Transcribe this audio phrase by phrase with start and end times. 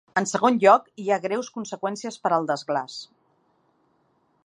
[0.19, 2.97] En segon lloc, hi ha greus conseqüències per al desglaç.